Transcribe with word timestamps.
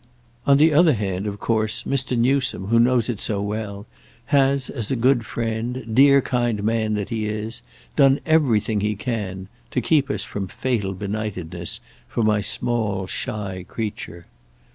On 0.47 0.57
the 0.57 0.73
other 0.73 0.93
hand 0.95 1.27
of 1.27 1.39
course 1.39 1.83
Mr. 1.83 2.17
Newsome, 2.17 2.69
who 2.69 2.79
knows 2.79 3.07
it 3.07 3.19
so 3.19 3.39
well, 3.39 3.85
has, 4.33 4.67
as 4.67 4.89
a 4.89 4.95
good 4.95 5.23
friend, 5.27 5.85
dear 5.93 6.23
kind 6.23 6.63
man 6.63 6.95
that 6.95 7.09
he 7.09 7.25
is, 7.27 7.61
done 7.95 8.19
everything 8.25 8.81
he 8.81 8.95
can—to 8.95 9.79
keep 9.81 10.09
us 10.09 10.23
from 10.23 10.47
fatal 10.47 10.95
benightedness—for 10.95 12.23
my 12.23 12.41
small 12.41 13.05
shy 13.05 13.63
creature. 13.67 14.25